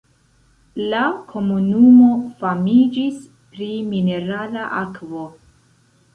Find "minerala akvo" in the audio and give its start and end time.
3.93-5.29